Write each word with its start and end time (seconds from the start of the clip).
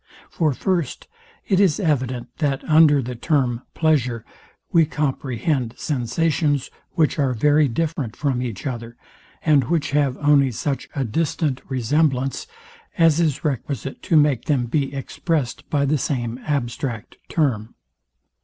For, 0.31 0.51
first, 0.53 1.07
tis 1.47 1.79
evident, 1.79 2.35
that 2.39 2.63
under 2.63 3.03
the 3.03 3.13
term 3.15 3.61
pleasure, 3.75 4.25
we 4.71 4.83
comprehend 4.83 5.75
sensations, 5.77 6.71
which 6.93 7.19
are 7.19 7.35
very 7.35 7.67
different 7.67 8.15
from 8.15 8.41
each 8.41 8.65
other, 8.65 8.97
and 9.45 9.65
which 9.65 9.91
have 9.91 10.17
only 10.17 10.49
such 10.51 10.89
a 10.95 11.05
distant 11.05 11.61
resemblance, 11.69 12.47
as 12.97 13.19
is 13.19 13.45
requisite 13.45 14.01
to 14.01 14.15
make 14.17 14.45
them 14.45 14.65
be 14.65 14.91
expressed 14.91 15.69
by 15.69 15.85
the 15.85 15.99
same 15.99 16.39
abstract 16.47 17.17
term. 17.29 17.75